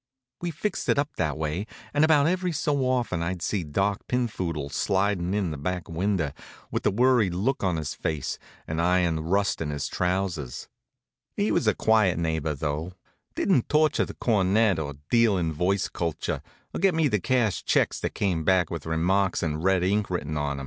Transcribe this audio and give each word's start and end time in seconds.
We 0.41 0.49
fixed 0.49 0.89
it 0.89 0.97
up 0.97 1.15
that 1.17 1.37
way, 1.37 1.67
and 1.93 2.03
about 2.03 2.25
every 2.25 2.51
so 2.53 2.75
often 2.87 3.21
I'd 3.21 3.43
see 3.43 3.63
Doc 3.63 3.99
Pinphoodle 4.07 4.71
slidin' 4.71 5.35
in 5.35 5.51
the 5.51 5.59
back 5.59 5.87
window, 5.87 6.31
with 6.71 6.83
a 6.87 6.89
worried 6.89 7.35
look 7.35 7.63
on 7.63 7.75
his 7.77 7.93
face, 7.93 8.39
and 8.67 8.81
iron 8.81 9.19
rust 9.19 9.61
on 9.61 9.69
his 9.69 9.87
trousers. 9.87 10.67
He 11.37 11.51
was 11.51 11.67
a 11.67 11.75
quiet 11.75 12.17
neighbor, 12.17 12.55
though 12.55 12.93
didn't 13.35 13.69
torture 13.69 14.05
the 14.05 14.15
cornet, 14.15 14.79
or 14.79 14.95
deal 15.11 15.37
in 15.37 15.53
voice 15.53 15.87
culture, 15.87 16.41
or 16.73 16.79
get 16.79 16.95
me 16.95 17.07
to 17.07 17.19
cash 17.19 17.63
checks 17.63 17.99
that 17.99 18.15
came 18.15 18.43
back 18.43 18.71
with 18.71 18.87
remarks 18.87 19.43
in 19.43 19.61
red 19.61 19.83
ink 19.83 20.09
written 20.09 20.35
on 20.35 20.53
'em. 20.59 20.59